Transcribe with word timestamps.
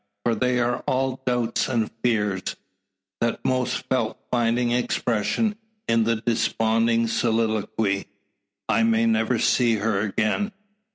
For 0.25 0.33
they 0.33 0.59
are 0.59 0.79
all 0.87 1.21
doubts 1.27 1.69
and 1.69 1.91
fears; 2.03 2.55
that 3.19 3.45
most 3.45 3.87
felt 3.87 4.17
finding 4.31 4.71
expression 4.71 5.53
in 5.87 6.05
the 6.05 6.15
desponding 6.15 7.05
soliloquy. 7.05 8.07
"I 8.67 8.81
may 8.81 9.05
never 9.05 9.37
see 9.37 9.75
her 9.75 9.99
again!" 9.99 10.53